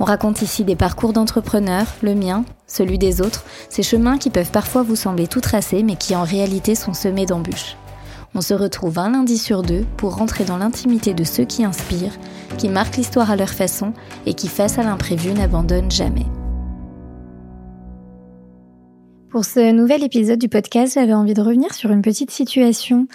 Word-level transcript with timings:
On 0.00 0.04
raconte 0.04 0.42
ici 0.42 0.64
des 0.64 0.76
parcours 0.76 1.12
d'entrepreneurs, 1.12 1.88
le 2.02 2.14
mien, 2.14 2.44
celui 2.66 2.98
des 2.98 3.20
autres, 3.20 3.44
ces 3.68 3.82
chemins 3.82 4.18
qui 4.18 4.30
peuvent 4.30 4.52
parfois 4.52 4.82
vous 4.82 4.96
sembler 4.96 5.26
tout 5.26 5.40
tracés 5.40 5.82
mais 5.82 5.96
qui 5.96 6.14
en 6.14 6.22
réalité 6.22 6.74
sont 6.74 6.94
semés 6.94 7.26
d'embûches. 7.26 7.76
On 8.34 8.40
se 8.40 8.54
retrouve 8.54 8.98
un 8.98 9.10
lundi 9.10 9.38
sur 9.38 9.62
deux 9.62 9.84
pour 9.96 10.16
rentrer 10.16 10.44
dans 10.44 10.58
l'intimité 10.58 11.14
de 11.14 11.24
ceux 11.24 11.44
qui 11.44 11.64
inspirent, 11.64 12.16
qui 12.58 12.68
marquent 12.68 12.96
l'histoire 12.96 13.30
à 13.30 13.36
leur 13.36 13.48
façon 13.48 13.92
et 14.26 14.34
qui, 14.34 14.48
face 14.48 14.78
à 14.78 14.82
l'imprévu, 14.82 15.32
n'abandonnent 15.32 15.90
jamais. 15.90 16.26
Pour 19.30 19.44
ce 19.44 19.72
nouvel 19.72 20.04
épisode 20.04 20.38
du 20.38 20.48
podcast, 20.48 20.94
j'avais 20.94 21.14
envie 21.14 21.34
de 21.34 21.42
revenir 21.42 21.74
sur 21.74 21.90
une 21.90 22.02
petite 22.02 22.30
situation 22.30 23.08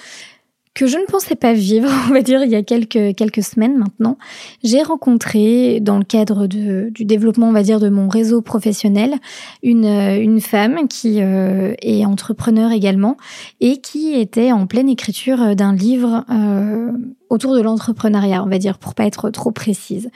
que 0.73 0.87
je 0.87 0.97
ne 0.97 1.05
pensais 1.05 1.35
pas 1.35 1.53
vivre, 1.53 1.89
on 2.09 2.13
va 2.13 2.21
dire, 2.21 2.43
il 2.43 2.51
y 2.51 2.55
a 2.55 2.63
quelques, 2.63 3.15
quelques 3.15 3.43
semaines 3.43 3.77
maintenant. 3.77 4.17
J'ai 4.63 4.81
rencontré, 4.81 5.79
dans 5.79 5.97
le 5.97 6.03
cadre 6.03 6.47
de, 6.47 6.89
du 6.89 7.05
développement, 7.05 7.49
on 7.49 7.53
va 7.53 7.63
dire, 7.63 7.79
de 7.79 7.89
mon 7.89 8.07
réseau 8.07 8.41
professionnel, 8.41 9.15
une, 9.61 9.85
une 9.85 10.41
femme 10.41 10.87
qui 10.87 11.21
euh, 11.21 11.73
est 11.81 12.05
entrepreneur 12.05 12.71
également 12.71 13.17
et 13.61 13.77
qui 13.77 14.13
était 14.13 14.51
en 14.51 14.67
pleine 14.67 14.89
écriture 14.89 15.55
d'un 15.55 15.75
livre 15.75 16.25
euh, 16.29 16.91
autour 17.33 17.55
de 17.55 17.61
l'entrepreneuriat, 17.61 18.43
on 18.43 18.47
va 18.47 18.59
dire, 18.59 18.77
pour 18.77 18.93
pas 18.93 19.05
être 19.05 19.31
trop 19.31 19.49
précise. 19.49 20.11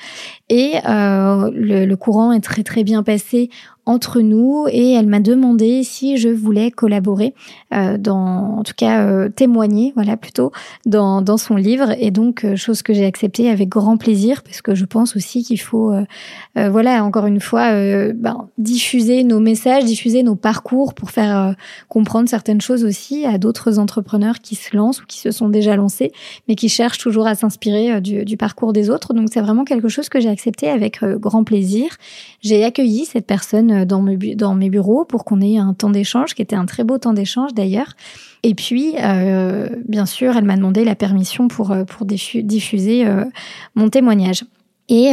Et 0.49 0.75
euh, 0.87 1.49
le, 1.51 1.95
courant 1.95 2.31
est 2.31 2.41
très 2.41 2.61
très 2.61 2.83
bien 2.83 3.01
passé 3.01 3.49
entre 3.87 4.19
nous 4.19 4.65
et 4.69 4.91
elle 4.91 5.07
m'a 5.07 5.21
demandé 5.21 5.81
si 5.83 6.17
je 6.17 6.27
voulais 6.27 6.71
collaborer 6.71 7.33
euh, 7.73 7.97
en 8.09 8.61
tout 8.63 8.73
cas 8.75 9.01
euh, 9.01 9.29
témoigner, 9.29 9.93
voilà 9.95 10.17
plutôt 10.17 10.51
dans, 10.85 11.21
dans 11.21 11.38
son 11.38 11.55
livre 11.55 11.95
et 11.97 12.11
donc 12.11 12.45
chose 12.55 12.81
que 12.81 12.93
j'ai 12.93 13.05
acceptée 13.05 13.49
avec 13.49 13.69
grand 13.69 13.95
plaisir 13.95 14.43
parce 14.43 14.61
que 14.61 14.75
je 14.75 14.83
pense 14.83 15.15
aussi 15.15 15.41
qu'il 15.41 15.61
faut, 15.61 15.93
voilà 16.55 17.03
encore 17.05 17.27
une 17.27 17.39
fois, 17.39 17.71
ben, 18.13 18.49
diffuser 18.57 19.23
nos 19.23 19.39
messages, 19.39 19.85
diffuser 19.85 20.21
nos 20.21 20.35
parcours 20.35 20.93
pour 20.93 21.11
faire 21.11 21.55
comprendre 21.88 22.27
certaines 22.27 22.61
choses 22.61 22.83
aussi 22.83 23.25
à 23.25 23.38
d'autres 23.38 23.79
entrepreneurs 23.79 24.39
qui 24.39 24.55
se 24.55 24.75
lancent 24.75 25.01
ou 25.01 25.05
qui 25.05 25.19
se 25.19 25.31
sont 25.31 25.47
déjà 25.47 25.77
lancés 25.77 26.11
mais 26.49 26.55
qui 26.55 26.67
cherchent 26.67 27.06
toujours 27.08 27.27
à 27.27 27.36
s'inspirer 27.36 28.02
du, 28.02 28.25
du, 28.25 28.36
parcours 28.36 28.73
des 28.73 28.89
autres. 28.89 29.13
Donc 29.13 29.30
c'est 29.31 29.39
vraiment 29.39 29.63
quelque 29.63 29.88
chose 29.88 30.09
que 30.09 30.19
j'ai 30.19 30.27
accepté 30.27 30.69
avec 30.69 31.02
grand 31.03 31.45
plaisir. 31.45 31.88
J'ai 32.41 32.66
accueilli 32.66 33.05
cette 33.05 33.25
personne 33.25 33.72
euh, 33.72 33.86
dans 33.86 34.02
mes, 34.02 34.69
bureaux 34.69 35.05
pour 35.05 35.23
qu'on 35.23 35.39
ait 35.41 35.58
un 35.58 35.73
temps 35.73 35.89
d'échange, 35.89 36.33
qui 36.33 36.41
était 36.41 36.55
un 36.55 36.66
très 36.66 36.83
beau 36.83 36.97
temps 36.97 37.13
d'échange 37.13 37.53
d'ailleurs. 37.53 37.94
Et 38.44 38.53
puis, 38.53 38.95
euh, 39.02 39.69
bien 39.88 40.05
sûr, 40.05 40.35
elle 40.35 40.44
m'a 40.44 40.58
demandé 40.58 40.83
la 40.83 40.95
permission 40.95 41.47
pour, 41.47 41.72
euh, 41.72 41.85
pour 41.85 42.05
diffuser 42.05 43.05
mon 43.75 43.89
témoignage. 43.89 44.44
Et 44.89 45.11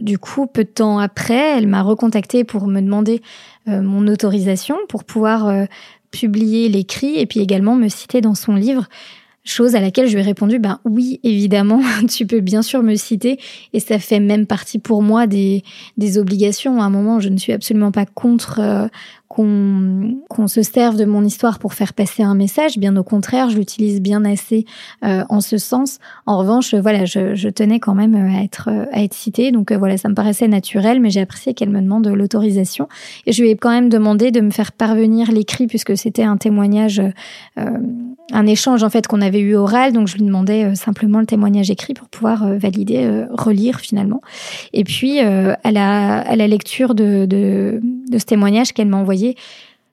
du 0.00 0.18
coup, 0.18 0.46
peu 0.46 0.64
de 0.64 0.70
temps 0.70 0.98
après, 0.98 1.58
elle 1.58 1.66
m'a 1.66 1.82
recontacté 1.82 2.44
pour 2.44 2.66
me 2.66 2.80
demander 2.80 3.20
mon 3.66 4.06
autorisation 4.08 4.76
pour 4.88 5.04
pouvoir 5.04 5.66
publier 6.10 6.70
l'écrit 6.70 7.18
et 7.18 7.26
puis 7.26 7.40
également 7.40 7.74
me 7.74 7.88
citer 7.88 8.22
dans 8.22 8.34
son 8.34 8.54
livre 8.54 8.88
Chose 9.46 9.76
à 9.76 9.80
laquelle 9.80 10.08
je 10.08 10.14
lui 10.14 10.20
ai 10.20 10.24
répondu, 10.24 10.58
ben 10.58 10.80
oui, 10.84 11.20
évidemment, 11.22 11.80
tu 12.10 12.26
peux 12.26 12.40
bien 12.40 12.62
sûr 12.62 12.82
me 12.82 12.96
citer, 12.96 13.38
et 13.72 13.80
ça 13.80 13.98
fait 14.00 14.18
même 14.18 14.44
partie 14.44 14.80
pour 14.80 15.02
moi 15.02 15.26
des, 15.26 15.62
obligations. 16.18 16.82
À 16.82 16.84
un 16.84 16.90
moment, 16.90 17.20
je 17.20 17.28
ne 17.28 17.36
suis 17.36 17.52
absolument 17.52 17.92
pas 17.92 18.06
contre 18.06 18.60
euh, 18.60 18.88
qu'on 19.28 20.46
se 20.46 20.62
serve 20.62 20.96
de 20.96 21.04
mon 21.04 21.22
histoire 21.24 21.58
pour 21.58 21.74
faire 21.74 21.92
passer 21.92 22.22
un 22.22 22.34
message. 22.34 22.78
Bien 22.78 22.96
au 22.96 23.02
contraire, 23.02 23.50
je 23.50 23.58
l'utilise 23.58 24.00
bien 24.00 24.24
assez 24.24 24.64
euh, 25.04 25.24
en 25.28 25.40
ce 25.40 25.58
sens. 25.58 25.98
En 26.26 26.38
revanche, 26.38 26.74
voilà, 26.74 27.04
je, 27.04 27.48
tenais 27.48 27.80
quand 27.80 27.94
même 27.94 28.14
à 28.14 28.42
être 28.42 28.70
à 28.92 29.02
être 29.02 29.14
citée, 29.14 29.50
donc 29.52 29.72
euh, 29.72 29.78
voilà, 29.78 29.98
ça 29.98 30.08
me 30.08 30.14
paraissait 30.14 30.48
naturel, 30.48 31.00
mais 31.00 31.10
j'ai 31.10 31.20
apprécié 31.20 31.54
qu'elle 31.54 31.70
me 31.70 31.80
demande 31.80 32.06
l'autorisation. 32.08 32.88
Et 33.26 33.32
je 33.32 33.42
lui 33.42 33.50
ai 33.50 33.56
quand 33.56 33.70
même 33.70 33.88
demandé 33.88 34.30
de 34.30 34.40
me 34.40 34.50
faire 34.50 34.72
parvenir 34.72 35.30
l'écrit 35.30 35.66
puisque 35.66 35.96
c'était 35.96 36.24
un 36.24 36.36
témoignage, 36.36 37.02
euh, 37.58 37.78
un 38.32 38.46
échange 38.46 38.82
en 38.84 38.90
fait 38.90 39.06
qu'on 39.06 39.20
avait 39.20 39.35
eu 39.38 39.54
oral, 39.56 39.92
donc 39.92 40.08
je 40.08 40.16
lui 40.16 40.24
demandais 40.24 40.74
simplement 40.74 41.20
le 41.20 41.26
témoignage 41.26 41.70
écrit 41.70 41.94
pour 41.94 42.08
pouvoir 42.08 42.46
valider, 42.56 43.24
relire 43.30 43.80
finalement. 43.80 44.20
Et 44.72 44.84
puis 44.84 45.20
à 45.20 45.70
la 45.72 46.18
à 46.18 46.36
la 46.36 46.46
lecture 46.46 46.94
de, 46.94 47.26
de 47.26 48.18
ce 48.18 48.24
témoignage 48.24 48.72
qu'elle 48.72 48.88
m'a 48.88 48.96
envoyé 48.96 49.36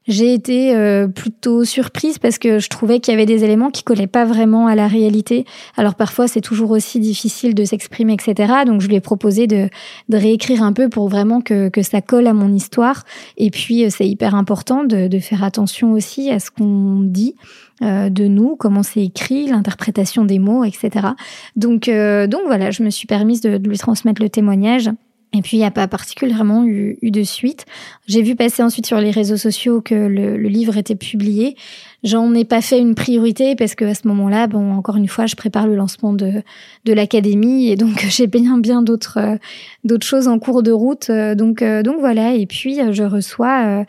j'ai 0.07 0.33
été 0.33 0.75
euh, 0.75 1.07
plutôt 1.07 1.63
surprise 1.63 2.19
parce 2.19 2.37
que 2.37 2.59
je 2.59 2.67
trouvais 2.69 2.99
qu'il 2.99 3.13
y 3.13 3.15
avait 3.15 3.25
des 3.25 3.43
éléments 3.43 3.71
qui 3.71 3.83
collaient 3.83 4.07
pas 4.07 4.25
vraiment 4.25 4.67
à 4.67 4.75
la 4.75 4.87
réalité. 4.87 5.45
Alors 5.77 5.95
parfois 5.95 6.27
c'est 6.27 6.41
toujours 6.41 6.71
aussi 6.71 6.99
difficile 6.99 7.55
de 7.55 7.63
s'exprimer, 7.63 8.13
etc. 8.13 8.53
Donc 8.65 8.81
je 8.81 8.87
lui 8.87 8.95
ai 8.95 9.01
proposé 9.01 9.47
de, 9.47 9.69
de 10.09 10.17
réécrire 10.17 10.61
un 10.63 10.73
peu 10.73 10.89
pour 10.89 11.07
vraiment 11.07 11.41
que, 11.41 11.69
que 11.69 11.81
ça 11.81 12.01
colle 12.01 12.27
à 12.27 12.33
mon 12.33 12.53
histoire. 12.53 13.03
Et 13.37 13.49
puis 13.49 13.85
euh, 13.85 13.89
c'est 13.89 14.07
hyper 14.07 14.35
important 14.35 14.83
de, 14.83 15.07
de, 15.07 15.19
faire 15.19 15.43
attention 15.43 15.93
aussi 15.93 16.29
à 16.31 16.39
ce 16.39 16.51
qu'on 16.51 16.99
dit 16.99 17.35
euh, 17.81 18.09
de 18.09 18.27
nous, 18.27 18.57
comment 18.57 18.83
c'est 18.83 19.03
écrit, 19.03 19.47
l'interprétation 19.47 20.25
des 20.25 20.39
mots, 20.39 20.65
etc. 20.65 21.07
Donc 21.55 21.89
donc 21.89 22.41
voilà, 22.45 22.71
je 22.71 22.83
me 22.83 22.89
suis 22.89 23.07
permise 23.07 23.41
de, 23.41 23.57
de 23.57 23.69
lui 23.69 23.77
transmettre 23.77 24.21
le 24.21 24.29
témoignage. 24.29 24.89
Et 25.35 25.41
puis, 25.41 25.57
il 25.57 25.59
n'y 25.61 25.65
a 25.65 25.71
pas 25.71 25.87
particulièrement 25.87 26.63
eu, 26.63 26.97
eu 27.01 27.09
de 27.09 27.23
suite. 27.23 27.65
J'ai 28.05 28.21
vu 28.21 28.35
passer 28.35 28.61
ensuite 28.61 28.85
sur 28.85 28.99
les 28.99 29.09
réseaux 29.09 29.37
sociaux 29.37 29.81
que 29.81 29.95
le, 29.95 30.37
le 30.37 30.47
livre 30.47 30.77
était 30.77 30.95
publié. 30.95 31.55
J'en 32.03 32.35
ai 32.35 32.45
pas 32.45 32.61
fait 32.61 32.79
une 32.79 32.93
priorité 32.93 33.55
parce 33.55 33.73
que 33.73 33.85
à 33.85 33.95
ce 33.95 34.07
moment-là, 34.09 34.45
bon, 34.45 34.73
encore 34.73 34.97
une 34.97 35.07
fois, 35.07 35.25
je 35.25 35.35
prépare 35.35 35.65
le 35.65 35.75
lancement 35.75 36.13
de, 36.13 36.43
de 36.85 36.93
l'académie 36.93 37.69
et 37.69 37.75
donc 37.75 38.05
j'ai 38.09 38.27
bien, 38.27 38.59
bien 38.59 38.83
d'autres, 38.83 39.17
euh, 39.17 39.37
d'autres 39.83 40.05
choses 40.05 40.27
en 40.27 40.37
cours 40.37 40.61
de 40.61 40.71
route. 40.71 41.09
Euh, 41.09 41.33
donc, 41.33 41.63
euh, 41.63 41.81
donc 41.81 41.99
voilà. 41.99 42.35
Et 42.35 42.45
puis, 42.45 42.79
je 42.91 43.03
reçois 43.03 43.85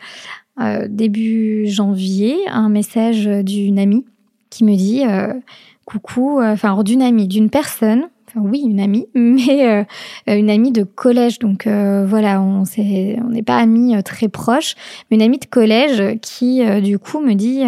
euh, 0.59 0.87
début 0.89 1.67
janvier 1.67 2.37
un 2.47 2.69
message 2.69 3.27
d'une 3.27 3.77
amie 3.77 4.05
qui 4.49 4.63
me 4.63 4.75
dit 4.75 5.03
coucou, 5.85 6.41
enfin, 6.41 6.81
d'une 6.81 7.03
amie, 7.03 7.27
d'une 7.27 7.49
personne 7.51 8.07
oui, 8.41 8.61
une 8.65 8.79
amie, 8.79 9.07
mais 9.15 9.67
euh, 9.67 9.83
une 10.27 10.49
amie 10.49 10.71
de 10.71 10.83
collège. 10.83 11.39
Donc 11.39 11.67
euh, 11.67 12.05
voilà, 12.07 12.41
on 12.41 12.63
on 12.65 13.29
n'est 13.29 13.43
pas 13.43 13.57
amis 13.57 13.95
euh, 13.95 14.01
très 14.01 14.27
proches, 14.27 14.75
mais 15.09 15.17
une 15.17 15.23
amie 15.23 15.39
de 15.39 15.45
collège 15.45 16.19
qui 16.21 16.63
du 16.81 16.99
coup 16.99 17.19
me 17.19 17.33
dit 17.33 17.63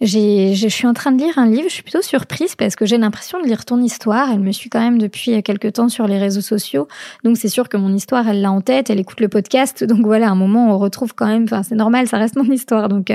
je 0.00 0.66
suis 0.68 0.86
en 0.86 0.94
train 0.94 1.12
de 1.12 1.22
lire 1.22 1.38
un 1.38 1.46
livre, 1.46 1.68
je 1.68 1.74
suis 1.74 1.82
plutôt 1.82 2.02
surprise 2.02 2.56
parce 2.56 2.74
que 2.74 2.86
j'ai 2.86 2.98
l'impression 2.98 3.40
de 3.40 3.46
lire 3.46 3.64
ton 3.64 3.80
histoire. 3.80 4.30
Elle 4.32 4.40
me 4.40 4.52
suit 4.52 4.68
quand 4.68 4.80
même 4.80 4.98
depuis 4.98 5.42
quelques 5.42 5.74
temps 5.74 5.88
sur 5.88 6.06
les 6.06 6.18
réseaux 6.18 6.40
sociaux. 6.40 6.88
Donc 7.24 7.36
c'est 7.36 7.48
sûr 7.48 7.68
que 7.68 7.76
mon 7.76 7.92
histoire, 7.94 8.28
elle 8.28 8.40
l'a 8.40 8.50
en 8.50 8.60
tête, 8.60 8.90
elle 8.90 9.00
écoute 9.00 9.20
le 9.20 9.28
podcast. 9.28 9.84
Donc 9.92 10.04
voilà, 10.04 10.28
à 10.28 10.30
un 10.30 10.34
moment, 10.34 10.74
on 10.74 10.78
retrouve 10.78 11.14
quand 11.14 11.26
même, 11.26 11.44
enfin 11.44 11.62
c'est 11.62 11.76
normal, 11.76 12.08
ça 12.08 12.18
reste 12.18 12.36
mon 12.36 12.50
histoire. 12.50 12.88
Donc, 12.88 13.12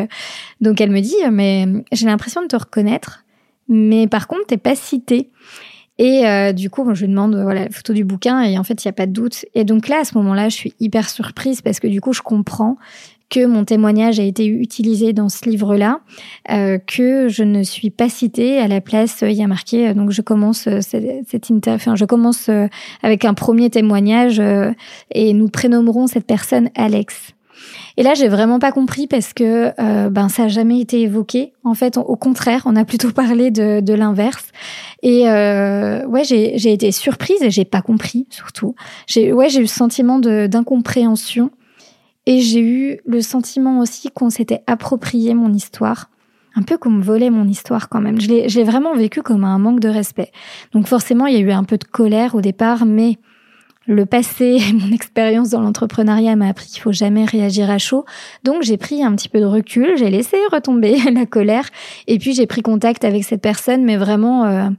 donc 0.61 0.81
elle 0.81 0.91
me 0.91 1.01
dit, 1.01 1.15
mais 1.31 1.65
j'ai 1.91 2.05
l'impression 2.05 2.41
de 2.41 2.47
te 2.47 2.55
reconnaître. 2.55 3.23
Mais 3.67 4.07
par 4.07 4.27
contre, 4.27 4.45
t'es 4.47 4.57
pas 4.57 4.75
citée. 4.75 5.29
Et 5.99 6.27
euh, 6.27 6.53
du 6.53 6.69
coup, 6.69 6.88
je 6.94 7.05
lui 7.05 7.11
demande 7.11 7.35
voilà 7.35 7.65
la 7.65 7.69
photo 7.69 7.94
du 7.94 8.03
bouquin 8.03 8.41
et 8.41 8.57
en 8.57 8.63
fait, 8.63 8.83
il 8.83 8.88
y 8.88 8.89
a 8.89 8.94
pas 8.94 9.07
de 9.07 9.11
doute. 9.11 9.45
Et 9.55 9.63
donc 9.63 9.88
là, 9.88 9.99
à 10.01 10.03
ce 10.03 10.17
moment-là, 10.17 10.49
je 10.49 10.55
suis 10.55 10.73
hyper 10.79 11.09
surprise 11.09 11.61
parce 11.61 11.79
que 11.79 11.88
du 11.88 12.01
coup, 12.01 12.13
je 12.13 12.21
comprends 12.21 12.77
que 13.29 13.45
mon 13.45 13.65
témoignage 13.65 14.19
a 14.19 14.23
été 14.23 14.45
utilisé 14.45 15.13
dans 15.13 15.29
ce 15.29 15.49
livre-là, 15.49 15.99
euh, 16.51 16.77
que 16.77 17.27
je 17.27 17.44
ne 17.44 17.63
suis 17.63 17.89
pas 17.89 18.09
citée 18.09 18.59
à 18.59 18.67
la 18.67 18.81
place. 18.81 19.19
Il 19.21 19.33
y 19.33 19.44
a 19.44 19.47
marqué 19.47 19.94
donc 19.94 20.11
je 20.11 20.21
commence 20.21 20.67
euh, 20.67 20.79
cette, 20.81 21.27
cette 21.27 21.67
enfin, 21.67 21.95
je 21.95 22.05
commence 22.05 22.50
euh, 22.50 22.67
avec 23.03 23.25
un 23.25 23.33
premier 23.33 23.69
témoignage 23.69 24.41
et 25.11 25.33
nous 25.33 25.50
prénommerons 25.50 26.07
cette 26.07 26.25
personne 26.25 26.69
Alex. 26.75 27.33
Et 27.98 28.04
là, 28.04 28.13
j'ai 28.13 28.27
vraiment 28.27 28.59
pas 28.59 28.71
compris 28.71 29.07
parce 29.07 29.33
que 29.33 29.71
euh, 29.80 30.09
ben 30.09 30.30
ça 30.30 30.44
a 30.44 30.48
jamais 30.48 30.80
été 30.80 31.01
évoqué. 31.01 31.54
En 31.63 31.74
fait, 31.74 31.98
au 31.98 32.15
contraire, 32.15 32.63
on 32.65 32.75
a 32.75 32.86
plutôt 32.86 33.12
parlé 33.12 33.50
de, 33.50 33.80
de 33.80 33.94
l'inverse. 33.94 34.51
Et 35.01 35.30
euh, 35.30 36.06
ouais, 36.06 36.24
j'ai, 36.24 36.71
été 36.71 36.92
surprise 36.92 37.42
et 37.42 37.50
j'ai 37.50 37.65
pas 37.65 37.81
compris 37.81 38.27
surtout. 38.30 38.75
J'ai 39.07 39.33
ouais, 39.33 39.50
j'ai 39.50 39.59
eu 39.59 39.63
le 39.63 39.68
sentiment 39.68 40.19
d'incompréhension 40.19 41.51
et 42.25 42.42
j'ai 42.42 42.62
eu 42.62 43.00
le 43.06 43.21
sentiment 43.21 43.80
aussi 43.80 44.12
qu'on 44.12 44.30
s'était 44.30 44.63
approprié 44.68 45.33
mon 45.33 45.51
histoire. 45.53 46.10
Un 46.56 46.63
peu 46.63 46.77
qu'on 46.77 46.89
me 46.89 47.03
volait 47.03 47.30
mon 47.30 47.48
histoire 47.48 47.88
quand 47.88 48.01
même. 48.01 48.19
Je 48.19 48.27
l'ai 48.30 48.63
vraiment 48.63 48.95
vécu 48.95 49.21
comme 49.21 49.44
un 49.44 49.60
manque 49.60 49.80
de 49.80 49.89
respect. 49.89 50.31
Donc 50.71 50.88
forcément, 50.88 51.27
il 51.27 51.36
y 51.36 51.38
a 51.38 51.42
eu 51.42 51.51
un 51.51 51.63
peu 51.63 51.77
de 51.77 51.83
colère 51.83 52.33
au 52.33 52.42
départ, 52.42 52.86
mais 52.86 53.18
le 53.88 54.06
passé, 54.06 54.60
mon 54.74 54.92
expérience 54.94 55.50
dans 55.50 55.62
l'entrepreneuriat 55.62 56.36
m'a 56.36 56.50
appris 56.50 56.68
qu'il 56.68 56.81
faut 56.81 56.92
jamais 56.92 57.25
réagir 57.25 57.69
à 57.72 57.78
chaud. 57.78 58.06
Donc 58.44 58.62
j'ai 58.62 58.78
pris 58.78 59.04
un 59.04 59.16
petit 59.16 59.30
peu 59.30 59.39
de 59.39 59.45
recul, 59.45 59.98
j'ai 59.98 60.10
laissé 60.10 60.38
retomber 60.51 60.98
la 61.13 61.25
colère 61.25 61.69
et 62.06 62.19
puis 62.19 62.34
j'ai 62.34 62.45
pris 62.45 62.62
contact 62.62 63.04
avec 63.04 63.24
cette 63.24 63.42
personne, 63.42 63.84
mais 63.84 63.98
vraiment 63.98 64.45
euh, 64.45 64.69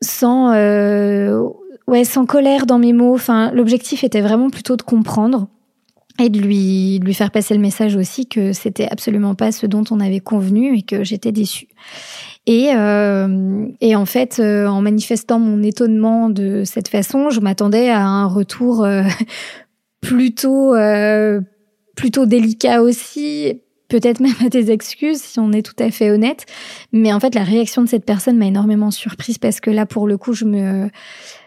sans 0.00 0.52
euh, 0.52 1.38
ouais 1.86 2.04
sans 2.04 2.26
colère 2.26 2.66
dans 2.66 2.78
mes 2.78 2.92
mots. 2.92 3.14
Enfin, 3.14 3.52
l'objectif 3.52 4.02
était 4.02 4.22
vraiment 4.22 4.50
plutôt 4.50 4.76
de 4.76 4.82
comprendre 4.82 5.48
et 6.20 6.28
de 6.28 6.38
lui, 6.38 7.00
lui 7.00 7.14
faire 7.14 7.30
passer 7.30 7.54
le 7.54 7.60
message 7.60 7.96
aussi 7.96 8.26
que 8.26 8.52
c'était 8.52 8.88
absolument 8.88 9.34
pas 9.34 9.50
ce 9.50 9.66
dont 9.66 9.84
on 9.90 9.98
avait 9.98 10.20
convenu 10.20 10.78
et 10.78 10.82
que 10.82 11.02
j'étais 11.02 11.32
déçue. 11.32 11.68
Et, 12.46 12.70
euh, 12.74 13.66
et 13.80 13.96
en 13.96 14.04
fait, 14.04 14.38
euh, 14.38 14.66
en 14.66 14.82
manifestant 14.82 15.38
mon 15.38 15.62
étonnement 15.62 16.28
de 16.28 16.64
cette 16.64 16.88
façon, 16.88 17.30
je 17.30 17.40
m'attendais 17.40 17.88
à 17.88 18.04
un 18.04 18.26
retour 18.26 18.84
euh, 18.84 19.02
plutôt 20.00 20.74
plutôt 21.96 22.26
délicat 22.26 22.82
aussi, 22.82 23.62
peut-être 23.88 24.20
même 24.20 24.34
à 24.44 24.48
des 24.48 24.72
excuses 24.72 25.22
si 25.22 25.38
on 25.38 25.52
est 25.52 25.62
tout 25.62 25.76
à 25.82 25.90
fait 25.90 26.10
honnête. 26.10 26.44
Mais 26.92 27.12
en 27.12 27.20
fait, 27.20 27.34
la 27.34 27.44
réaction 27.44 27.82
de 27.82 27.88
cette 27.88 28.04
personne 28.04 28.36
m'a 28.36 28.46
énormément 28.46 28.90
surprise 28.90 29.38
parce 29.38 29.60
que 29.60 29.70
là, 29.70 29.86
pour 29.86 30.06
le 30.06 30.18
coup, 30.18 30.34
je 30.34 30.44
me 30.44 30.90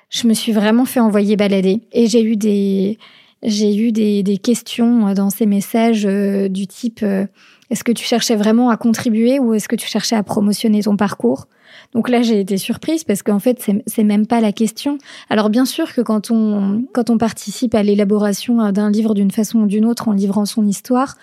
je 0.09 0.25
me 0.25 0.33
suis 0.33 0.53
vraiment 0.53 0.85
fait 0.85 1.01
envoyer 1.01 1.35
balader 1.35 1.81
et 1.91 2.07
j'ai 2.07 2.23
eu 2.23 2.37
des 2.37 2.97
j'ai 3.43 3.75
eu 3.75 3.91
des, 3.91 4.23
des, 4.23 4.37
questions 4.37 5.13
dans 5.13 5.29
ces 5.29 5.45
messages 5.45 6.05
euh, 6.05 6.47
du 6.47 6.67
type 6.67 7.01
euh, 7.03 7.25
est-ce 7.69 7.83
que 7.83 7.91
tu 7.91 8.05
cherchais 8.05 8.35
vraiment 8.35 8.69
à 8.69 8.77
contribuer 8.77 9.39
ou 9.39 9.53
est-ce 9.53 9.67
que 9.67 9.75
tu 9.75 9.87
cherchais 9.87 10.15
à 10.15 10.23
promotionner 10.23 10.83
ton 10.83 10.95
parcours? 10.95 11.47
Donc 11.93 12.09
là, 12.09 12.21
j'ai 12.21 12.39
été 12.39 12.57
surprise 12.57 13.03
parce 13.03 13.23
qu'en 13.23 13.39
fait, 13.39 13.65
c'est 13.85 14.03
même 14.03 14.25
pas 14.25 14.39
la 14.39 14.51
question. 14.51 14.97
Alors 15.29 15.49
bien 15.49 15.65
sûr 15.65 15.93
que 15.93 16.01
quand 16.01 16.31
on 16.31 16.83
quand 16.93 17.09
on 17.09 17.17
participe 17.17 17.75
à 17.75 17.83
l'élaboration 17.83 18.71
d'un 18.71 18.89
livre 18.89 19.13
d'une 19.13 19.31
façon 19.31 19.59
ou 19.59 19.67
d'une 19.67 19.85
autre 19.85 20.07
en 20.07 20.13
livrant 20.13 20.45
son 20.45 20.65
histoire, 20.65 21.17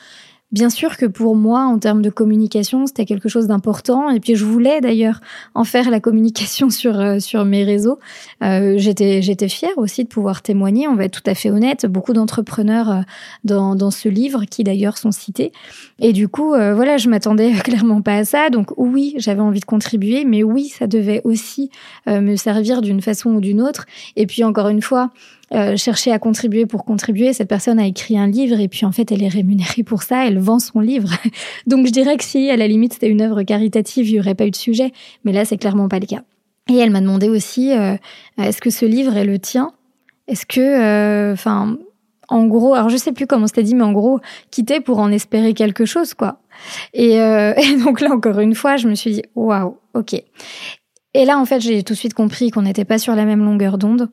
Bien 0.54 0.70
sûr 0.70 0.96
que 0.96 1.06
pour 1.06 1.34
moi, 1.34 1.64
en 1.64 1.80
termes 1.80 2.00
de 2.00 2.10
communication, 2.10 2.86
c'était 2.86 3.06
quelque 3.06 3.28
chose 3.28 3.48
d'important. 3.48 4.08
Et 4.10 4.20
puis 4.20 4.36
je 4.36 4.44
voulais 4.44 4.80
d'ailleurs 4.80 5.20
en 5.56 5.64
faire 5.64 5.90
la 5.90 5.98
communication 5.98 6.70
sur 6.70 7.00
euh, 7.00 7.18
sur 7.18 7.44
mes 7.44 7.64
réseaux. 7.64 7.98
Euh, 8.40 8.74
j'étais 8.76 9.20
j'étais 9.20 9.48
fière 9.48 9.76
aussi 9.78 10.04
de 10.04 10.08
pouvoir 10.08 10.42
témoigner. 10.42 10.86
On 10.86 10.94
va 10.94 11.06
être 11.06 11.20
tout 11.20 11.28
à 11.28 11.34
fait 11.34 11.50
honnête. 11.50 11.86
Beaucoup 11.86 12.12
d'entrepreneurs 12.12 12.88
euh, 12.88 13.00
dans 13.42 13.74
dans 13.74 13.90
ce 13.90 14.08
livre 14.08 14.44
qui 14.44 14.62
d'ailleurs 14.62 14.96
sont 14.96 15.10
cités. 15.10 15.50
Et 15.98 16.12
du 16.12 16.28
coup, 16.28 16.50
voilà, 16.50 16.98
je 16.98 17.08
m'attendais 17.08 17.50
clairement 17.64 18.00
pas 18.00 18.18
à 18.18 18.24
ça. 18.24 18.48
Donc 18.48 18.68
oui, 18.76 19.14
j'avais 19.16 19.40
envie 19.40 19.58
de 19.58 19.64
contribuer, 19.64 20.24
mais 20.24 20.44
oui, 20.44 20.68
ça 20.68 20.86
devait 20.86 21.20
aussi 21.24 21.70
me 22.06 22.36
servir 22.36 22.80
d'une 22.80 23.00
façon 23.00 23.30
ou 23.30 23.40
d'une 23.40 23.60
autre. 23.60 23.86
Et 24.14 24.26
puis 24.26 24.44
encore 24.44 24.68
une 24.68 24.82
fois, 24.82 25.10
euh, 25.52 25.76
chercher 25.76 26.10
à 26.10 26.18
contribuer 26.18 26.64
pour 26.66 26.84
contribuer. 26.84 27.32
Cette 27.32 27.48
personne 27.48 27.78
a 27.78 27.86
écrit 27.86 28.18
un 28.18 28.26
livre 28.26 28.58
et 28.60 28.68
puis 28.68 28.86
en 28.86 28.92
fait 28.92 29.12
elle 29.12 29.22
est 29.22 29.28
rémunérée 29.28 29.82
pour 29.82 30.02
ça, 30.02 30.26
elle 30.26 30.38
vend 30.38 30.58
son 30.58 30.80
livre. 30.80 31.10
Donc 31.66 31.86
je 31.86 31.92
dirais 31.92 32.16
que 32.16 32.24
si 32.24 32.50
à 32.50 32.56
la 32.56 32.66
limite 32.66 32.94
c'était 32.94 33.08
une 33.08 33.20
œuvre 33.20 33.42
caritative, 33.42 34.08
il 34.08 34.14
n'y 34.14 34.20
aurait 34.20 34.34
pas 34.34 34.46
eu 34.46 34.50
de 34.50 34.56
sujet. 34.56 34.92
Mais 35.24 35.32
là 35.32 35.44
c'est 35.44 35.58
clairement 35.58 35.88
pas 35.88 35.98
le 35.98 36.06
cas. 36.06 36.22
Et 36.70 36.78
elle 36.78 36.90
m'a 36.90 37.00
demandé 37.00 37.28
aussi 37.28 37.72
euh, 37.72 37.96
est-ce 38.38 38.60
que 38.60 38.70
ce 38.70 38.86
livre 38.86 39.16
est 39.16 39.26
le 39.26 39.38
tien? 39.38 39.72
Est-ce 40.26 40.46
que, 40.46 40.60
euh, 40.60 41.34
enfin, 41.34 41.76
en 42.28 42.46
gros, 42.46 42.74
alors 42.74 42.88
je 42.88 42.96
sais 42.96 43.12
plus 43.12 43.26
comment 43.26 43.46
c'était 43.46 43.62
dit, 43.62 43.74
mais 43.74 43.84
en 43.84 43.92
gros, 43.92 44.20
quitter 44.50 44.80
pour 44.80 44.98
en 44.98 45.12
espérer 45.12 45.52
quelque 45.52 45.84
chose, 45.84 46.14
quoi. 46.14 46.38
Et, 46.94 47.12
et 47.16 47.76
donc 47.84 48.00
là 48.00 48.10
encore 48.12 48.40
une 48.40 48.54
fois, 48.54 48.78
je 48.78 48.88
me 48.88 48.94
suis 48.94 49.12
dit 49.12 49.22
waouh, 49.34 49.76
ok. 49.92 50.14
Et 51.14 51.24
là, 51.24 51.38
en 51.38 51.44
fait, 51.44 51.60
j'ai 51.60 51.82
tout 51.84 51.92
de 51.92 51.98
suite 51.98 52.14
compris 52.14 52.50
qu'on 52.50 52.62
n'était 52.62 52.84
pas 52.84 52.98
sur 52.98 53.14
la 53.14 53.24
même 53.24 53.44
longueur 53.44 53.78
d'onde. 53.78 54.08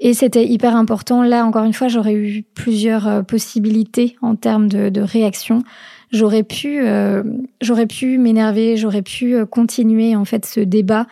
Et 0.00 0.14
c'était 0.14 0.46
hyper 0.46 0.76
important. 0.76 1.22
Là, 1.22 1.44
encore 1.44 1.64
une 1.64 1.72
fois, 1.72 1.88
j'aurais 1.88 2.14
eu 2.14 2.44
plusieurs 2.54 3.06
euh, 3.06 3.22
possibilités 3.22 4.16
en 4.22 4.36
termes 4.36 4.68
de, 4.68 4.88
de 4.88 5.00
réaction. 5.00 5.62
J'aurais 6.10 6.42
pu, 6.42 6.80
euh, 6.80 7.22
j'aurais 7.60 7.86
pu 7.86 8.18
m'énerver, 8.18 8.76
j'aurais 8.76 9.02
pu 9.02 9.34
euh, 9.34 9.44
continuer 9.44 10.16
en 10.16 10.24
fait 10.24 10.46
ce 10.46 10.60
débat. 10.60 11.06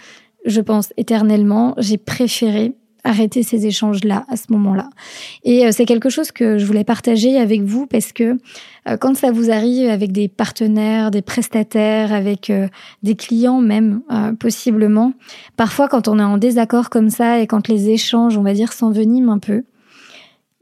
Je 0.46 0.60
pense 0.60 0.92
éternellement. 0.96 1.74
J'ai 1.78 1.98
préféré 1.98 2.74
arrêter 3.06 3.42
ces 3.42 3.66
échanges-là 3.66 4.24
à 4.28 4.36
ce 4.36 4.46
moment-là. 4.50 4.90
Et 5.44 5.66
euh, 5.66 5.70
c'est 5.72 5.86
quelque 5.86 6.10
chose 6.10 6.32
que 6.32 6.58
je 6.58 6.66
voulais 6.66 6.84
partager 6.84 7.38
avec 7.38 7.62
vous 7.62 7.86
parce 7.86 8.12
que 8.12 8.36
euh, 8.88 8.96
quand 8.96 9.16
ça 9.16 9.30
vous 9.30 9.50
arrive 9.50 9.88
avec 9.88 10.12
des 10.12 10.28
partenaires, 10.28 11.10
des 11.10 11.22
prestataires, 11.22 12.12
avec 12.12 12.50
euh, 12.50 12.68
des 13.02 13.14
clients 13.14 13.60
même 13.60 14.02
possiblement, 14.40 15.12
parfois 15.56 15.88
quand 15.88 16.08
on 16.08 16.18
est 16.18 16.24
en 16.24 16.36
désaccord 16.36 16.90
comme 16.90 17.10
ça 17.10 17.40
et 17.40 17.46
quand 17.46 17.68
les 17.68 17.90
échanges, 17.90 18.36
on 18.36 18.42
va 18.42 18.52
dire, 18.52 18.72
s'enveniment 18.72 19.32
un 19.32 19.38
peu, 19.38 19.62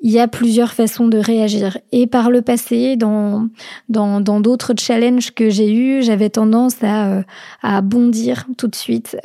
il 0.00 0.12
y 0.12 0.20
a 0.20 0.28
plusieurs 0.28 0.74
façons 0.74 1.08
de 1.08 1.16
réagir. 1.16 1.78
Et 1.90 2.06
par 2.06 2.30
le 2.30 2.42
passé, 2.42 2.96
dans 2.96 3.48
dans 3.88 4.20
dans 4.20 4.40
d'autres 4.40 4.74
challenges 4.78 5.32
que 5.32 5.48
j'ai 5.48 5.72
eus, 5.72 6.02
j'avais 6.02 6.28
tendance 6.28 6.76
à 6.82 7.22
à 7.62 7.80
bondir 7.80 8.46
tout 8.58 8.68
de 8.68 8.74
suite 8.74 9.16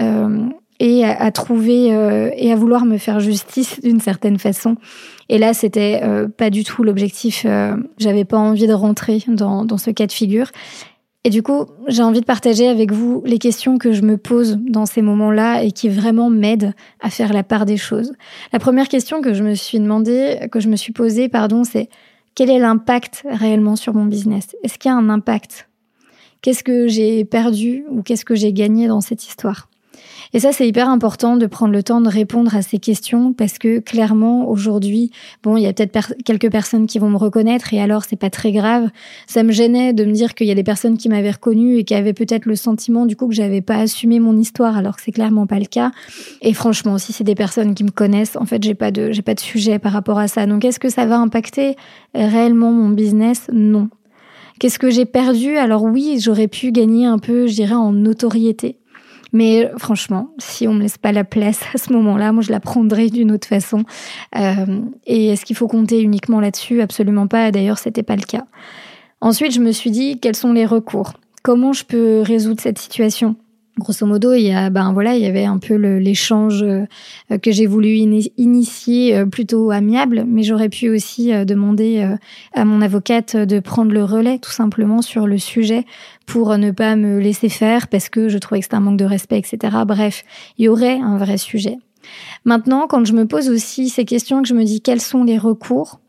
et 0.79 1.03
à, 1.03 1.31
trouver 1.31 1.93
euh, 1.93 2.29
et 2.35 2.51
à 2.51 2.55
vouloir 2.55 2.85
me 2.85 2.97
faire 2.97 3.19
justice 3.19 3.81
d'une 3.81 3.99
certaine 3.99 4.39
façon. 4.39 4.75
Et 5.27 5.37
là, 5.37 5.53
c'était 5.53 6.01
euh, 6.03 6.27
pas 6.27 6.49
du 6.49 6.63
tout 6.63 6.83
l'objectif. 6.83 7.45
Euh, 7.45 7.75
J'avais 7.97 8.25
pas 8.25 8.37
envie 8.37 8.65
de 8.65 8.73
rentrer 8.73 9.23
dans, 9.27 9.65
dans 9.65 9.77
ce 9.77 9.91
cas 9.91 10.07
de 10.07 10.11
figure. 10.11 10.47
Et 11.25 11.29
du 11.29 11.43
coup, 11.43 11.65
j'ai 11.89 12.01
envie 12.01 12.21
de 12.21 12.25
partager 12.25 12.69
avec 12.69 12.93
vous 12.93 13.21
les 13.25 13.39
questions 13.39 13.77
que 13.77 13.91
je 13.91 14.03
me 14.03 14.17
pose 14.17 14.57
dans 14.57 14.85
ces 14.85 15.01
moments-là 15.01 15.63
et 15.63 15.71
qui 15.71 15.89
vraiment 15.89 16.29
m'aident 16.29 16.73
à 17.01 17.09
faire 17.09 17.33
la 17.33 17.43
part 17.43 17.65
des 17.65 17.75
choses. 17.75 18.13
La 18.53 18.59
première 18.59 18.87
question 18.87 19.21
que 19.21 19.33
je 19.33 19.43
me 19.43 19.53
suis 19.53 19.79
demandé, 19.81 20.47
que 20.49 20.61
je 20.61 20.69
me 20.69 20.77
suis 20.77 20.93
posée, 20.93 21.27
pardon, 21.27 21.65
c'est 21.65 21.89
quel 22.35 22.49
est 22.49 22.59
l'impact 22.59 23.23
réellement 23.29 23.75
sur 23.75 23.93
mon 23.93 24.05
business? 24.05 24.55
Est-ce 24.63 24.79
qu'il 24.79 24.89
y 24.89 24.93
a 24.93 24.97
un 24.97 25.09
impact? 25.09 25.67
Qu'est-ce 26.41 26.63
que 26.63 26.87
j'ai 26.87 27.25
perdu 27.25 27.83
ou 27.89 28.01
qu'est-ce 28.01 28.23
que 28.23 28.35
j'ai 28.35 28.53
gagné 28.53 28.87
dans 28.87 29.01
cette 29.01 29.27
histoire? 29.27 29.68
Et 30.33 30.39
ça, 30.39 30.51
c'est 30.51 30.67
hyper 30.67 30.89
important 30.89 31.37
de 31.37 31.45
prendre 31.47 31.73
le 31.73 31.81
temps 31.81 32.01
de 32.01 32.09
répondre 32.09 32.55
à 32.55 32.61
ces 32.61 32.77
questions 32.77 33.33
parce 33.33 33.57
que 33.57 33.79
clairement, 33.79 34.47
aujourd'hui, 34.47 35.11
bon, 35.43 35.57
il 35.57 35.63
y 35.63 35.67
a 35.67 35.73
peut-être 35.73 36.13
quelques 36.23 36.51
personnes 36.51 36.85
qui 36.85 36.99
vont 36.99 37.09
me 37.09 37.17
reconnaître 37.17 37.73
et 37.73 37.81
alors 37.81 38.03
c'est 38.03 38.15
pas 38.15 38.29
très 38.29 38.51
grave. 38.51 38.89
Ça 39.25 39.41
me 39.43 39.51
gênait 39.51 39.93
de 39.93 40.05
me 40.05 40.11
dire 40.11 40.35
qu'il 40.35 40.47
y 40.47 40.51
a 40.51 40.55
des 40.55 40.63
personnes 40.63 40.97
qui 40.97 41.09
m'avaient 41.09 41.31
reconnue 41.31 41.77
et 41.77 41.83
qui 41.83 41.95
avaient 41.95 42.13
peut-être 42.13 42.45
le 42.45 42.55
sentiment 42.55 43.05
du 43.05 43.15
coup 43.15 43.27
que 43.27 43.33
j'avais 43.33 43.61
pas 43.61 43.77
assumé 43.77 44.19
mon 44.19 44.37
histoire 44.37 44.77
alors 44.77 44.97
que 44.97 45.01
c'est 45.01 45.11
clairement 45.11 45.47
pas 45.47 45.59
le 45.59 45.65
cas. 45.65 45.91
Et 46.41 46.53
franchement, 46.53 46.97
si 46.97 47.11
c'est 47.11 47.23
des 47.23 47.35
personnes 47.35 47.73
qui 47.73 47.83
me 47.83 47.91
connaissent, 47.91 48.35
en 48.35 48.45
fait, 48.45 48.63
j'ai 48.63 48.75
pas 48.75 48.91
de, 48.91 49.11
j'ai 49.11 49.23
pas 49.23 49.33
de 49.33 49.39
sujet 49.39 49.79
par 49.79 49.93
rapport 49.93 50.19
à 50.19 50.27
ça. 50.27 50.45
Donc, 50.45 50.63
est-ce 50.63 50.79
que 50.79 50.89
ça 50.89 51.05
va 51.05 51.17
impacter 51.17 51.75
réellement 52.13 52.71
mon 52.71 52.89
business? 52.89 53.47
Non. 53.51 53.89
Qu'est-ce 54.59 54.77
que 54.77 54.89
j'ai 54.89 55.05
perdu? 55.05 55.57
Alors 55.57 55.83
oui, 55.83 56.19
j'aurais 56.19 56.47
pu 56.47 56.71
gagner 56.71 57.05
un 57.05 57.17
peu, 57.17 57.47
je 57.47 57.53
dirais, 57.53 57.75
en 57.75 57.93
notoriété. 57.93 58.77
Mais 59.31 59.69
franchement, 59.77 60.31
si 60.37 60.67
on 60.67 60.73
me 60.73 60.81
laisse 60.81 60.97
pas 60.97 61.11
la 61.11 61.23
place 61.23 61.61
à 61.73 61.77
ce 61.77 61.93
moment-là, 61.93 62.31
moi 62.31 62.41
je 62.41 62.51
la 62.51 62.59
prendrai 62.59 63.09
d'une 63.09 63.31
autre 63.31 63.47
façon. 63.47 63.83
Euh, 64.37 64.81
et 65.05 65.27
est-ce 65.27 65.45
qu'il 65.45 65.55
faut 65.55 65.67
compter 65.67 66.01
uniquement 66.01 66.39
là-dessus? 66.39 66.81
Absolument 66.81 67.27
pas. 67.27 67.51
D'ailleurs, 67.51 67.77
c'était 67.77 68.03
pas 68.03 68.15
le 68.15 68.23
cas. 68.23 68.45
Ensuite, 69.21 69.53
je 69.53 69.59
me 69.59 69.71
suis 69.71 69.91
dit 69.91 70.19
quels 70.19 70.35
sont 70.35 70.53
les 70.53 70.65
recours? 70.65 71.13
Comment 71.43 71.73
je 71.73 71.85
peux 71.85 72.21
résoudre 72.21 72.61
cette 72.61 72.79
situation? 72.79 73.35
Grosso 73.79 74.05
modo, 74.05 74.33
il 74.33 74.43
y 74.43 74.51
a, 74.51 74.69
ben 74.69 74.91
voilà, 74.91 75.15
il 75.15 75.21
y 75.21 75.25
avait 75.25 75.45
un 75.45 75.57
peu 75.57 75.75
l'échange 75.75 76.63
euh, 76.63 76.85
que 77.41 77.51
j'ai 77.51 77.65
voulu 77.65 77.95
initier 78.37 79.15
euh, 79.15 79.25
plutôt 79.25 79.71
amiable, 79.71 80.25
mais 80.27 80.43
j'aurais 80.43 80.67
pu 80.67 80.89
aussi 80.89 81.33
euh, 81.33 81.45
demander 81.45 82.05
à 82.53 82.65
mon 82.65 82.81
avocate 82.81 83.35
de 83.37 83.59
prendre 83.59 83.91
le 83.91 84.03
relais 84.03 84.37
tout 84.37 84.51
simplement 84.51 85.01
sur 85.01 85.27
le 85.27 85.37
sujet 85.37 85.85
pour 86.25 86.57
ne 86.57 86.71
pas 86.71 86.95
me 86.95 87.19
laisser 87.19 87.49
faire 87.49 87.87
parce 87.87 88.09
que 88.09 88.27
je 88.27 88.37
trouvais 88.37 88.59
que 88.59 88.65
c'était 88.65 88.75
un 88.75 88.81
manque 88.81 88.99
de 88.99 89.05
respect, 89.05 89.39
etc. 89.39 89.77
Bref, 89.87 90.23
il 90.57 90.65
y 90.65 90.67
aurait 90.67 90.99
un 90.99 91.17
vrai 91.17 91.37
sujet. 91.37 91.77
Maintenant, 92.43 92.87
quand 92.87 93.05
je 93.05 93.13
me 93.13 93.25
pose 93.25 93.49
aussi 93.49 93.89
ces 93.89 94.05
questions, 94.05 94.41
que 94.41 94.47
je 94.47 94.53
me 94.53 94.63
dis 94.63 94.81
quels 94.81 95.01
sont 95.01 95.23
les 95.23 95.37
recours, 95.37 95.99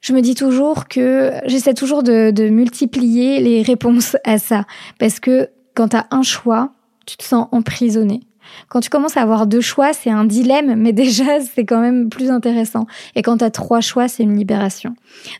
je 0.00 0.12
me 0.12 0.20
dis 0.20 0.34
toujours 0.34 0.88
que 0.88 1.32
j'essaie 1.46 1.74
toujours 1.74 2.02
de, 2.02 2.30
de 2.30 2.48
multiplier 2.48 3.40
les 3.40 3.62
réponses 3.62 4.16
à 4.24 4.38
ça 4.38 4.64
parce 4.98 5.20
que 5.20 5.48
quand 5.74 5.88
tu 5.88 5.96
as 5.96 6.06
un 6.10 6.22
choix, 6.22 6.72
tu 7.06 7.16
te 7.16 7.24
sens 7.24 7.48
emprisonné. 7.52 8.20
Quand 8.68 8.80
tu 8.80 8.90
commences 8.90 9.16
à 9.16 9.22
avoir 9.22 9.46
deux 9.46 9.60
choix, 9.60 9.92
c'est 9.92 10.10
un 10.10 10.24
dilemme, 10.24 10.74
mais 10.76 10.92
déjà, 10.92 11.40
c'est 11.40 11.64
quand 11.64 11.80
même 11.80 12.08
plus 12.08 12.30
intéressant. 12.30 12.86
Et 13.14 13.22
quand 13.22 13.38
tu 13.38 13.44
as 13.44 13.50
trois 13.50 13.80
choix, 13.80 14.08
c'est 14.08 14.22
une 14.22 14.36
libération. 14.36 14.94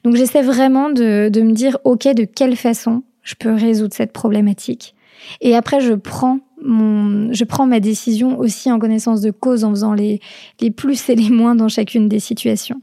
Donc 0.05 0.17
j'essaie 0.17 0.43
vraiment 0.43 0.91
de, 0.91 1.29
de 1.29 1.43
me 1.43 1.53
dire, 1.53 1.79
OK, 1.85 2.07
de 2.09 2.25
quelle 2.25 2.57
façon 2.57 3.03
je 3.23 3.35
peux 3.39 3.53
résoudre 3.53 3.95
cette 3.95 4.13
problématique. 4.13 4.95
Et 5.41 5.55
après, 5.55 5.81
je 5.81 5.95
prends 5.95 6.41
mon, 6.61 7.33
je 7.33 7.45
prends 7.45 7.67
ma 7.67 7.81
décision 7.81 8.39
aussi 8.39 8.71
en 8.71 8.79
connaissance 8.79 9.21
de 9.21 9.31
cause, 9.31 9.65
en 9.65 9.71
faisant 9.71 9.95
les, 9.95 10.21
les 10.61 10.71
plus 10.71 11.09
et 11.09 11.15
les 11.15 11.31
moins 11.31 11.55
dans 11.55 11.69
chacune 11.69 12.09
des 12.09 12.21
situations. 12.21 12.81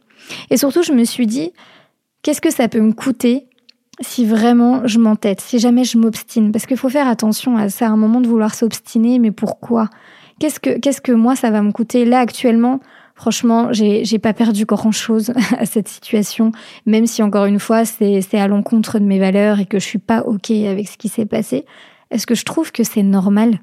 Et 0.50 0.58
surtout, 0.58 0.84
je 0.84 0.94
me 0.94 1.04
suis 1.04 1.28
dit, 1.28 1.52
qu'est-ce 2.22 2.42
que 2.42 2.52
ça 2.52 2.68
peut 2.68 2.82
me 2.82 2.94
coûter 2.94 3.48
si 4.02 4.26
vraiment 4.26 4.86
je 4.86 5.00
m'entête, 5.00 5.42
si 5.42 5.60
jamais 5.60 5.84
je 5.84 5.98
m'obstine, 5.98 6.52
parce 6.52 6.66
qu'il 6.66 6.78
faut 6.78 6.90
faire 6.90 7.08
attention 7.08 7.58
à 7.58 7.70
ça, 7.70 7.88
à 7.88 7.90
un 7.90 7.98
moment 7.98 8.22
de 8.22 8.28
vouloir 8.28 8.56
s'obstiner, 8.56 9.20
mais 9.20 9.32
pourquoi? 9.32 9.90
Qu'est-ce 10.40 10.60
que 10.60 10.80
qu'est-ce 10.80 11.02
que 11.02 11.12
moi 11.12 11.36
ça 11.36 11.52
va 11.52 11.62
me 11.62 11.72
coûter? 11.72 12.06
Là 12.06 12.20
actuellement 12.20 12.80
Franchement, 13.20 13.74
j'ai, 13.74 14.06
j'ai 14.06 14.18
pas 14.18 14.32
perdu 14.32 14.64
grand 14.64 14.94
chose 14.94 15.34
à 15.58 15.66
cette 15.66 15.90
situation, 15.90 16.54
même 16.86 17.06
si 17.06 17.22
encore 17.22 17.48
une 17.48 17.60
fois, 17.60 17.84
c'est, 17.84 18.22
c'est 18.22 18.40
à 18.40 18.48
l'encontre 18.48 18.98
de 18.98 19.04
mes 19.04 19.20
valeurs 19.20 19.60
et 19.60 19.66
que 19.66 19.78
je 19.78 19.84
suis 19.84 20.00
pas 20.00 20.22
OK 20.22 20.52
avec 20.52 20.88
ce 20.88 20.98
qui 20.98 21.10
s'est 21.10 21.26
passé. 21.26 21.66
Est-ce 22.12 22.26
que 22.26 22.34
je 22.34 22.46
trouve 22.46 22.72
que 22.72 22.86
c'est 22.86 23.04
normal? 23.04 23.60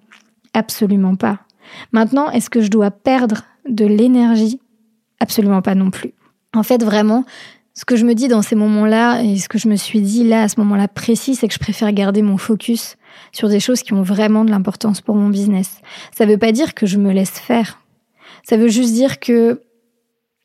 Absolument 0.53 1.17
pas. 1.17 1.39
Maintenant, 1.93 2.29
est-ce 2.33 2.51
que 2.51 2.61
je 2.61 2.69
dois 2.69 2.91
perdre 2.91 3.45
de 3.67 3.87
l'énergie? 3.87 4.61
Absolument 5.21 5.63
pas 5.63 5.75
non 5.75 5.91
plus. 5.91 6.13
En 6.55 6.63
fait, 6.63 6.85
vraiment, 6.85 7.25
ce 7.77 7.85
que 7.85 7.95
je 7.95 8.07
me 8.07 8.15
dis 8.15 8.27
dans 8.27 8.41
ces 8.41 8.55
moments-là 8.55 9.23
et 9.23 9.37
ce 9.37 9.51
que 9.51 9.59
je 9.59 9.69
me 9.69 9.77
suis 9.77 10.01
dit 10.01 10.25
là 10.25 10.43
à 10.43 10.49
ce 10.49 10.59
moment-là 10.61 10.89
précis, 10.89 11.35
c'est 11.35 11.47
que 11.47 11.53
je 11.53 11.59
préfère 11.59 11.93
garder 11.93 12.23
mon 12.23 12.39
focus 12.39 12.97
sur 13.33 13.51
des 13.51 13.61
choses 13.61 13.83
qui 13.83 13.93
ont 13.93 14.03
vraiment 14.03 14.47
de 14.47 14.51
l'importance 14.51 15.03
pour 15.03 15.15
mon 15.15 15.29
business. 15.29 15.83
Ça 16.17 16.25
veut 16.25 16.39
pas 16.39 16.53
dire 16.53 16.75
que 16.75 16.87
je 16.87 16.97
me 16.97 17.13
laisse 17.13 17.39
faire. 17.39 17.79
Ça 18.45 18.57
veut 18.57 18.69
juste 18.69 18.95
dire 18.95 19.21
que 19.21 19.61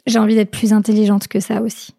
j'ai 0.06 0.20
envie 0.20 0.36
d'être 0.36 0.52
plus 0.52 0.74
intelligente 0.74 1.30
que 1.30 1.40
ça 1.40 1.62
aussi. 1.62 1.96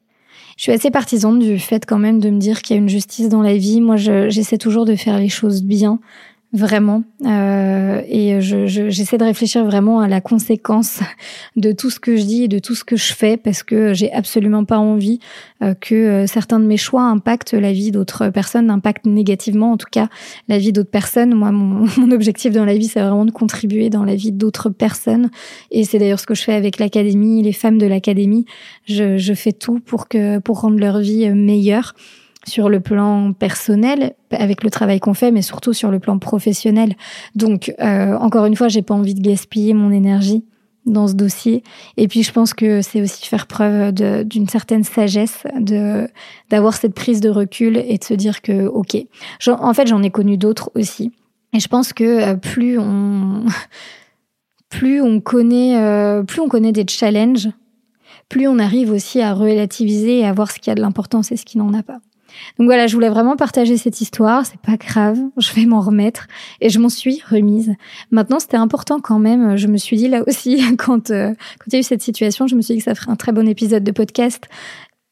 Je 0.58 0.64
suis 0.64 0.72
assez 0.72 0.90
partisane 0.90 1.38
du 1.38 1.58
fait 1.58 1.86
quand 1.86 1.98
même 1.98 2.20
de 2.20 2.28
me 2.28 2.38
dire 2.38 2.60
qu'il 2.60 2.76
y 2.76 2.78
a 2.78 2.82
une 2.82 2.90
justice 2.90 3.30
dans 3.30 3.40
la 3.40 3.56
vie. 3.56 3.80
Moi, 3.80 3.96
j'essaie 3.96 4.58
toujours 4.58 4.84
de 4.84 4.96
faire 4.96 5.18
les 5.18 5.30
choses 5.30 5.62
bien, 5.62 5.98
vraiment. 6.52 7.02
Euh, 7.24 8.02
et 8.06 8.42
je, 8.42 8.66
j'essaie 8.66 9.16
de 9.16 9.24
réfléchir 9.24 9.64
vraiment 9.64 10.00
à 10.00 10.08
la 10.08 10.20
conséquence 10.20 11.00
de 11.56 11.72
tout 11.72 11.88
ce 11.88 11.98
que 11.98 12.16
je 12.16 12.22
dis 12.22 12.44
et 12.44 12.48
de 12.48 12.58
tout 12.58 12.74
ce 12.74 12.84
que 12.84 12.96
je 12.96 13.14
fais 13.14 13.38
parce 13.38 13.62
que 13.62 13.94
j'ai 13.94 14.12
absolument 14.12 14.64
pas 14.64 14.78
envie 14.78 15.18
euh, 15.62 15.72
que 15.74 15.94
euh, 15.94 16.26
certains 16.26 16.60
de 16.60 16.66
mes 16.66 16.76
choix 16.76 17.04
impactent 17.04 17.54
la 17.54 17.72
vie 17.72 17.90
d'autres 17.90 18.28
personnes, 18.28 18.70
impactent 18.70 19.06
négativement 19.06 19.72
en 19.72 19.76
tout 19.78 19.88
cas 19.90 20.08
la 20.48 20.58
vie 20.58 20.72
d'autres 20.72 20.90
personnes. 20.90 21.34
Moi, 21.34 21.52
mon, 21.52 21.86
mon 21.96 22.10
objectif 22.10 22.52
dans 22.52 22.66
la 22.66 22.76
vie, 22.76 22.86
c'est 22.86 23.00
vraiment 23.00 23.24
de 23.24 23.30
contribuer 23.30 23.88
dans 23.88 24.04
la 24.04 24.14
vie 24.14 24.32
d'autres 24.32 24.68
personnes. 24.68 25.30
Et 25.70 25.84
c'est 25.84 25.98
d'ailleurs 25.98 26.20
ce 26.20 26.26
que 26.26 26.34
je 26.34 26.42
fais 26.42 26.54
avec 26.54 26.78
l'académie, 26.78 27.42
les 27.42 27.54
femmes 27.54 27.78
de 27.78 27.86
l'académie. 27.86 28.44
Je, 28.84 29.16
je 29.16 29.32
fais 29.32 29.52
tout 29.52 29.80
pour 29.80 30.08
que 30.08 30.38
pour 30.38 30.60
rendre 30.60 30.78
leur 30.78 30.98
vie 30.98 31.30
meilleure 31.30 31.94
sur 32.46 32.68
le 32.68 32.80
plan 32.80 33.32
personnel 33.32 34.14
avec 34.30 34.64
le 34.64 34.70
travail 34.70 35.00
qu'on 35.00 35.14
fait, 35.14 35.30
mais 35.30 35.42
surtout 35.42 35.72
sur 35.72 35.90
le 35.90 35.98
plan 35.98 36.18
professionnel. 36.18 36.94
Donc, 37.34 37.74
euh, 37.80 38.16
encore 38.16 38.46
une 38.46 38.56
fois, 38.56 38.68
j'ai 38.68 38.82
pas 38.82 38.94
envie 38.94 39.14
de 39.14 39.20
gaspiller 39.20 39.74
mon 39.74 39.90
énergie 39.90 40.44
dans 40.84 41.06
ce 41.06 41.14
dossier. 41.14 41.62
Et 41.96 42.08
puis, 42.08 42.22
je 42.22 42.32
pense 42.32 42.54
que 42.54 42.82
c'est 42.82 43.00
aussi 43.00 43.26
faire 43.26 43.46
preuve 43.46 43.92
d'une 43.92 44.48
certaine 44.48 44.82
sagesse, 44.82 45.44
de 45.58 46.08
d'avoir 46.50 46.74
cette 46.74 46.94
prise 46.94 47.20
de 47.20 47.30
recul 47.30 47.76
et 47.76 47.98
de 47.98 48.04
se 48.04 48.14
dire 48.14 48.42
que, 48.42 48.66
ok, 48.66 48.96
en 49.46 49.74
fait, 49.74 49.86
j'en 49.86 50.02
ai 50.02 50.10
connu 50.10 50.36
d'autres 50.36 50.70
aussi. 50.74 51.12
Et 51.52 51.60
je 51.60 51.68
pense 51.68 51.92
que 51.92 52.04
euh, 52.04 52.34
plus 52.34 52.78
on 52.78 53.44
plus 54.68 55.00
on 55.00 55.20
connaît 55.20 55.76
euh, 55.76 56.22
plus 56.22 56.40
on 56.40 56.48
connaît 56.48 56.72
des 56.72 56.86
challenges, 56.88 57.50
plus 58.28 58.48
on 58.48 58.58
arrive 58.58 58.90
aussi 58.90 59.20
à 59.20 59.34
relativiser 59.34 60.20
et 60.20 60.26
à 60.26 60.32
voir 60.32 60.50
ce 60.50 60.58
qui 60.58 60.70
a 60.70 60.74
de 60.74 60.80
l'importance 60.80 61.30
et 61.30 61.36
ce 61.36 61.44
qui 61.44 61.58
n'en 61.58 61.72
a 61.74 61.82
pas. 61.82 62.00
Donc 62.58 62.66
voilà, 62.66 62.86
je 62.86 62.94
voulais 62.94 63.08
vraiment 63.08 63.36
partager 63.36 63.76
cette 63.76 64.00
histoire. 64.00 64.46
C'est 64.46 64.60
pas 64.60 64.76
grave, 64.76 65.18
je 65.38 65.52
vais 65.52 65.66
m'en 65.66 65.80
remettre 65.80 66.26
et 66.60 66.68
je 66.68 66.78
m'en 66.78 66.88
suis 66.88 67.22
remise. 67.30 67.74
Maintenant, 68.10 68.38
c'était 68.38 68.56
important 68.56 69.00
quand 69.00 69.18
même. 69.18 69.56
Je 69.56 69.66
me 69.66 69.76
suis 69.76 69.96
dit 69.96 70.08
là 70.08 70.22
aussi 70.26 70.62
quand 70.78 71.10
euh, 71.10 71.30
quand 71.58 71.66
il 71.68 71.72
y 71.74 71.76
a 71.76 71.80
eu 71.80 71.82
cette 71.82 72.02
situation, 72.02 72.46
je 72.46 72.54
me 72.54 72.62
suis 72.62 72.74
dit 72.74 72.78
que 72.78 72.84
ça 72.84 72.94
ferait 72.94 73.10
un 73.10 73.16
très 73.16 73.32
bon 73.32 73.48
épisode 73.48 73.84
de 73.84 73.92
podcast 73.92 74.48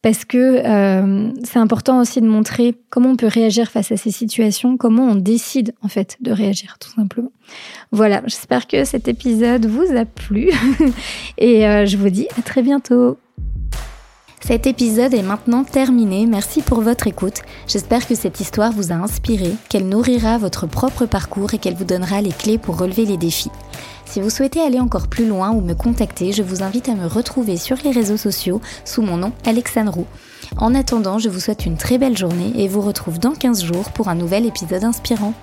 parce 0.03 0.25
que 0.25 0.63
euh, 0.65 1.31
c'est 1.45 1.59
important 1.59 2.01
aussi 2.01 2.21
de 2.21 2.27
montrer 2.27 2.75
comment 2.89 3.11
on 3.11 3.17
peut 3.17 3.27
réagir 3.27 3.71
face 3.71 3.93
à 3.93 3.97
ces 3.97 4.11
situations, 4.11 4.77
comment 4.79 5.05
on 5.05 5.15
décide 5.15 5.75
en 5.83 5.89
fait 5.89 6.17
de 6.21 6.33
réagir 6.33 6.79
tout 6.79 6.91
simplement. 6.91 7.33
Voilà, 7.93 8.23
j'espère 8.25 8.67
que 8.67 8.85
cet 8.85 9.09
épisode 9.09 9.67
vous 9.67 9.95
a 9.95 10.07
plu 10.07 10.51
et 11.39 11.67
euh, 11.67 11.85
je 11.85 11.97
vous 11.97 12.09
dis 12.09 12.29
à 12.39 12.43
très 12.43 12.63
bientôt. 12.63 13.19
Cet 14.43 14.67
épisode 14.67 15.15
est 15.15 15.23
maintenant 15.23 15.65
terminé, 15.65 16.27
merci 16.27 16.63
pour 16.63 16.81
votre 16.81 17.07
écoute. 17.07 17.43
J'espère 17.69 18.07
que 18.07 18.15
cette 18.15 18.41
histoire 18.41 18.73
vous 18.73 18.91
a 18.91 18.95
inspiré, 18.95 19.53
qu'elle 19.69 19.89
nourrira 19.89 20.39
votre 20.39 20.67
propre 20.67 21.07
parcours 21.07 21.55
et 21.55 21.59
qu'elle 21.59 21.77
vous 21.77 21.85
donnera 21.85 22.21
les 22.23 22.33
clés 22.33 22.59
pour 22.59 22.79
relever 22.79 23.05
les 23.05 23.19
défis. 23.19 23.51
Si 24.07 24.21
vous 24.21 24.31
souhaitez 24.31 24.61
aller 24.61 24.81
encore 24.81 25.07
plus 25.07 25.29
loin 25.29 25.51
ou 25.51 25.61
me 25.61 25.75
contacter, 25.75 26.33
je 26.33 26.43
vous 26.43 26.63
invite 26.63 26.89
à 26.89 26.95
me 26.95 27.07
retrouver 27.07 27.57
sur 27.57 27.77
les 27.85 27.93
réseaux 27.93 28.17
sociaux 28.17 28.61
sous 28.85 29.03
mon 29.03 29.19
nom 29.19 29.33
Alexandre 29.45 29.93
Roux. 29.93 30.07
En 30.57 30.75
attendant, 30.75 31.19
je 31.19 31.29
vous 31.29 31.39
souhaite 31.39 31.67
une 31.67 31.77
très 31.77 31.99
belle 31.99 32.19
journée 32.19 32.53
et 32.57 32.67
vous 32.67 32.81
retrouve 32.81 33.21
dans 33.21 33.35
15 33.35 33.63
jours 33.63 33.93
pour 33.93 34.09
un 34.09 34.17
nouvel 34.17 34.47
épisode 34.47 34.85
inspirant. 34.85 35.35